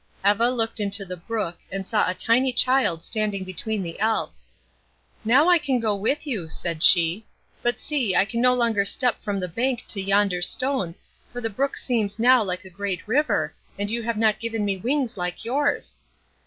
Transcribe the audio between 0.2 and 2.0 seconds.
Eva looked into the brook, and